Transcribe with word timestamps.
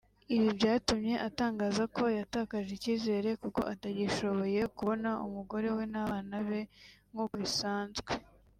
Ibi 0.35 0.49
byatumye 0.57 1.13
atangaza 1.27 1.83
ko 1.95 2.03
yatakaje 2.17 2.71
icyizere 2.77 3.29
kuko 3.41 3.59
atagishoboye 3.73 4.61
kubona 4.75 5.09
umugore 5.27 5.67
we 5.75 5.83
n’abana 5.93 6.35
be 6.47 6.61
nkuko 7.11 7.33
bisanzwe 7.43 8.11